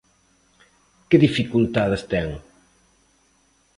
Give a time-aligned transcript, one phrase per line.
[1.09, 2.29] ¿Que dificultades ten?